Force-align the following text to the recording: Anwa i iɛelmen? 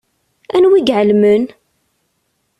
Anwa 0.55 0.77
i 0.77 0.81
iɛelmen? 0.87 1.43